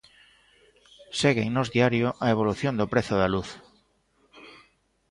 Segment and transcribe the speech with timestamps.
[1.19, 3.49] Segue en Nós Diario a evolución do prezo da luz.